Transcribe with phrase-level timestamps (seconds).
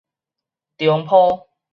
[0.79, 1.45] 中陂